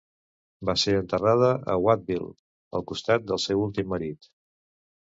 Va 0.69 0.73
ser 0.83 0.95
enterrada 0.99 1.51
a 1.75 1.77
Wattville, 1.83 2.33
al 2.81 2.89
costat 2.95 3.31
del 3.31 3.45
seu 3.49 3.65
últim 3.69 3.97
marit. 3.97 4.33